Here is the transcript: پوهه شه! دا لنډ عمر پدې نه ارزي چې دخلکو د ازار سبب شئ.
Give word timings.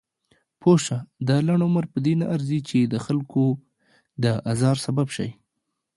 پوهه 0.61 0.79
شه! 0.85 0.97
دا 1.27 1.35
لنډ 1.47 1.61
عمر 1.67 1.85
پدې 1.93 2.13
نه 2.21 2.25
ارزي 2.35 2.59
چې 2.69 2.77
دخلکو 2.95 3.45
د 4.23 4.25
ازار 4.51 4.77
سبب 4.85 5.07
شئ. 5.15 5.29